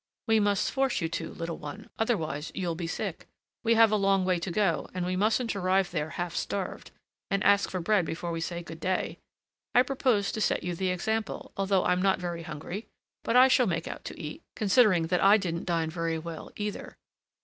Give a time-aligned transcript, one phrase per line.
[0.25, 3.27] "We must force you to, little one; otherwise you'll be sick.
[3.63, 6.89] We have a long way to go, and we mustn't arrive there half starved,
[7.29, 9.19] and ask for bread before we say good day.
[9.75, 12.87] I propose to set you the example, although I'm not very hungry;
[13.23, 16.97] but I shall make out to eat, considering that I didn't dine very well, either.